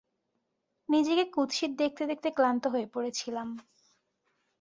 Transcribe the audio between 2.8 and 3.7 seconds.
পড়েছিলাম।